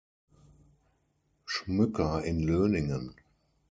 Schmücker, 1.45 2.23
in 2.23 2.41
Löningen. 2.41 3.13